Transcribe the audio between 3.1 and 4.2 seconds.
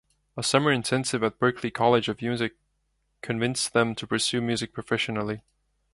convinced them to